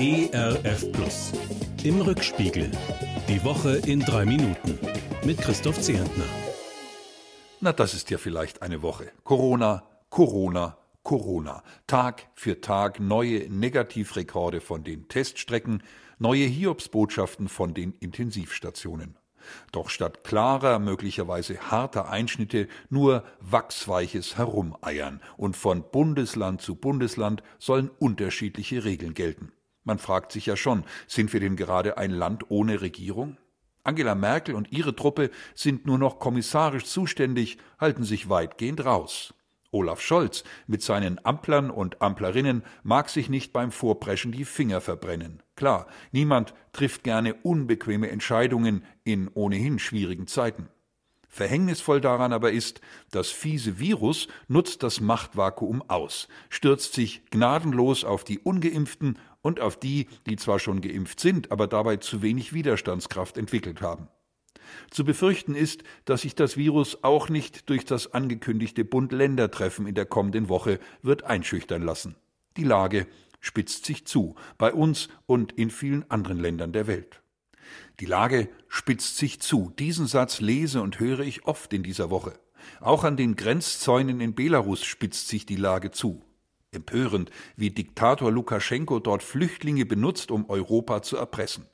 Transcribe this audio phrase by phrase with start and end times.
[0.00, 1.32] ERF Plus.
[1.82, 2.70] Im Rückspiegel.
[3.28, 4.78] Die Woche in drei Minuten.
[5.24, 6.22] Mit Christoph Zehentner.
[7.60, 9.10] Na, das ist ja vielleicht eine Woche.
[9.24, 11.64] Corona, Corona, Corona.
[11.88, 15.82] Tag für Tag neue Negativrekorde von den Teststrecken,
[16.20, 19.16] neue Hiobsbotschaften von den Intensivstationen.
[19.72, 27.90] Doch statt klarer, möglicherweise harter Einschnitte nur wachsweiches Herumeiern und von Bundesland zu Bundesland sollen
[27.98, 29.50] unterschiedliche Regeln gelten.
[29.84, 33.36] Man fragt sich ja schon, sind wir denn gerade ein Land ohne Regierung?
[33.84, 39.34] Angela Merkel und ihre Truppe sind nur noch kommissarisch zuständig, halten sich weitgehend raus.
[39.70, 45.42] Olaf Scholz mit seinen Amplern und Amplerinnen mag sich nicht beim Vorpreschen die Finger verbrennen.
[45.56, 50.68] Klar, niemand trifft gerne unbequeme Entscheidungen in ohnehin schwierigen Zeiten.
[51.28, 58.24] Verhängnisvoll daran aber ist, das fiese Virus nutzt das Machtvakuum aus, stürzt sich gnadenlos auf
[58.24, 63.36] die ungeimpften und auf die, die zwar schon geimpft sind, aber dabei zu wenig Widerstandskraft
[63.38, 64.08] entwickelt haben.
[64.90, 70.06] Zu befürchten ist, dass sich das Virus auch nicht durch das angekündigte Bund-Länder-Treffen in der
[70.06, 72.16] kommenden Woche wird einschüchtern lassen.
[72.56, 73.06] Die Lage
[73.40, 77.22] spitzt sich zu, bei uns und in vielen anderen Ländern der Welt.
[78.00, 79.72] Die Lage spitzt sich zu.
[79.78, 82.38] Diesen Satz lese und höre ich oft in dieser Woche.
[82.80, 86.22] Auch an den Grenzzäunen in Belarus spitzt sich die Lage zu.
[86.70, 91.64] Empörend, wie Diktator Lukaschenko dort Flüchtlinge benutzt, um Europa zu erpressen.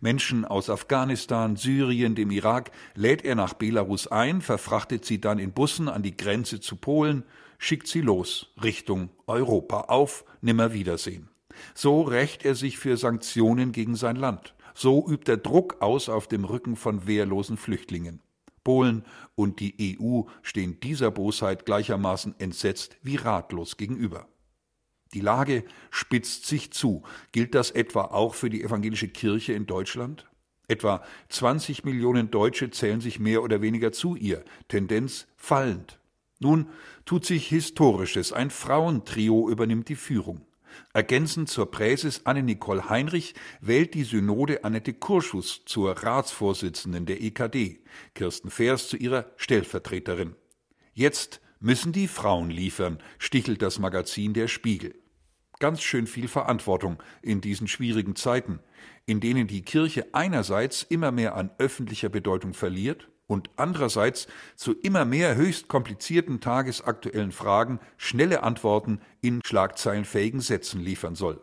[0.00, 5.52] Menschen aus Afghanistan, Syrien, dem Irak lädt er nach Belarus ein, verfrachtet sie dann in
[5.52, 7.24] Bussen an die Grenze zu Polen,
[7.58, 11.28] schickt sie los Richtung Europa auf Nimmerwiedersehen.
[11.74, 14.54] So rächt er sich für Sanktionen gegen sein Land.
[14.74, 18.22] So übt er Druck aus auf dem Rücken von wehrlosen Flüchtlingen.
[18.64, 19.04] Polen
[19.34, 24.26] und die EU stehen dieser Bosheit gleichermaßen entsetzt wie ratlos gegenüber.
[25.14, 27.02] Die Lage spitzt sich zu.
[27.32, 30.26] Gilt das etwa auch für die evangelische Kirche in Deutschland?
[30.68, 35.98] Etwa 20 Millionen Deutsche zählen sich mehr oder weniger zu ihr, Tendenz fallend.
[36.40, 36.68] Nun
[37.06, 40.42] tut sich Historisches, ein Frauentrio übernimmt die Führung.
[40.92, 47.80] Ergänzend zur Präses Anne-Nicole Heinrich wählt die Synode Annette Kurschus zur Ratsvorsitzenden der EKD,
[48.14, 50.36] Kirsten Feers zu ihrer Stellvertreterin.
[50.92, 54.94] Jetzt müssen die Frauen liefern, stichelt das Magazin Der Spiegel.
[55.58, 58.60] Ganz schön viel Verantwortung in diesen schwierigen Zeiten,
[59.06, 65.04] in denen die Kirche einerseits immer mehr an öffentlicher Bedeutung verliert und andererseits zu immer
[65.04, 71.42] mehr höchst komplizierten tagesaktuellen Fragen schnelle Antworten in schlagzeilenfähigen Sätzen liefern soll.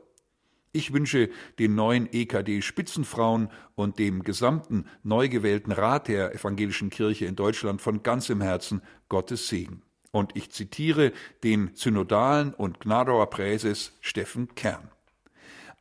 [0.72, 7.26] Ich wünsche den neuen EKD Spitzenfrauen und dem gesamten neu gewählten Rat der evangelischen Kirche
[7.26, 9.84] in Deutschland von ganzem Herzen Gottes Segen.
[10.16, 11.12] Und ich zitiere
[11.44, 14.90] den synodalen und Gnadauer Präses Steffen Kern.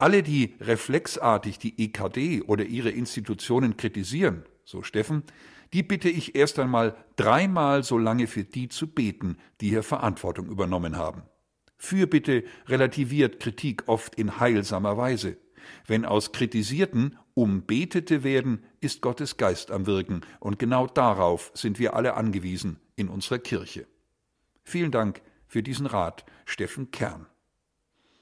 [0.00, 5.23] Alle, die reflexartig die EKD oder ihre Institutionen kritisieren, so Steffen,
[5.73, 10.49] die bitte ich erst einmal dreimal so lange für die zu beten, die hier Verantwortung
[10.49, 11.23] übernommen haben.
[11.77, 15.37] Fürbitte relativiert Kritik oft in heilsamer Weise.
[15.87, 21.94] Wenn aus Kritisierten Umbetete werden, ist Gottes Geist am Wirken, und genau darauf sind wir
[21.94, 23.87] alle angewiesen in unserer Kirche.
[24.65, 27.27] Vielen Dank für diesen Rat, Steffen Kern.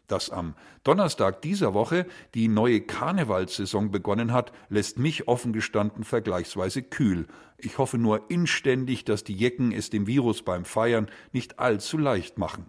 [0.08, 0.54] Dass am
[0.84, 2.04] Donnerstag dieser Woche
[2.34, 7.26] die neue Karnevalssaison begonnen hat, lässt mich offen gestanden vergleichsweise kühl.
[7.56, 12.36] Ich hoffe nur inständig, dass die Jecken es dem Virus beim Feiern nicht allzu leicht
[12.36, 12.66] machen.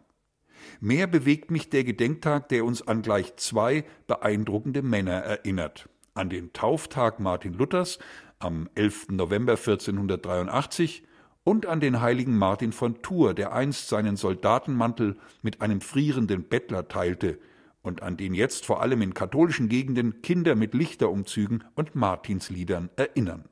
[0.79, 5.89] Mehr bewegt mich der Gedenktag, der uns an gleich zwei beeindruckende Männer erinnert.
[6.13, 7.99] An den Tauftag Martin Luthers
[8.39, 9.07] am 11.
[9.09, 11.03] November 1483
[11.43, 16.87] und an den heiligen Martin von Tours, der einst seinen Soldatenmantel mit einem frierenden Bettler
[16.87, 17.39] teilte
[17.81, 23.49] und an den jetzt vor allem in katholischen Gegenden Kinder mit Lichterumzügen und Martinsliedern erinnern.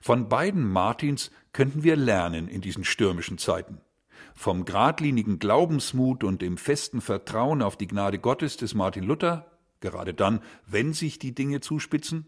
[0.00, 3.80] Von beiden Martins könnten wir lernen in diesen stürmischen Zeiten.
[4.34, 9.46] Vom geradlinigen Glaubensmut und dem festen Vertrauen auf die Gnade Gottes des Martin Luther,
[9.80, 12.26] gerade dann, wenn sich die Dinge zuspitzen,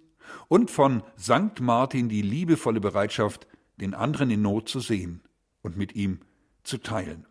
[0.49, 3.47] und von Sankt Martin die liebevolle Bereitschaft,
[3.81, 5.23] den anderen in Not zu sehen
[5.63, 6.21] und mit ihm
[6.63, 7.27] zu teilen.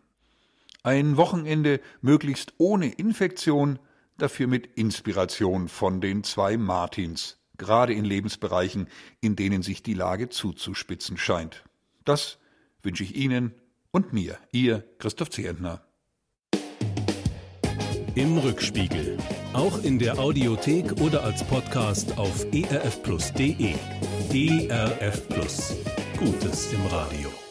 [0.82, 3.78] Ein Wochenende möglichst ohne Infektion,
[4.16, 8.88] dafür mit Inspiration von den zwei Martins, gerade in Lebensbereichen,
[9.20, 11.64] in denen sich die Lage zuzuspitzen scheint.
[12.04, 12.38] Das
[12.82, 13.54] wünsche ich Ihnen
[13.90, 15.82] und mir, Ihr Christoph Zehentner.
[18.14, 19.16] Im Rückspiegel,
[19.52, 23.74] auch in der Audiothek oder als Podcast auf erfplus.de.
[24.32, 25.97] ERF.
[26.18, 27.47] Gutes im Radio.